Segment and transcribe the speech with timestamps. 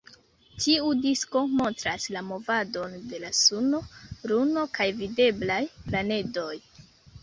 [0.63, 3.85] Tiu disko montras la movadon de la suno,
[4.33, 6.55] luno kaj videblaj planedoj.